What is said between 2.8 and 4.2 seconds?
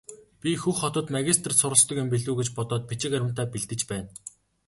бичиг баримтаа бэлдэж байна.